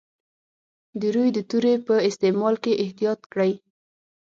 [0.99, 3.51] د روي د توري په استعمال کې احتیاط کړی.